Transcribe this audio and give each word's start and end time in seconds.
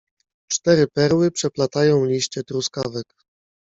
"Cztery 0.51 0.87
perły 0.87 1.31
przeplatają 1.31 2.05
liście 2.05 2.43
truskawek." 2.43 3.15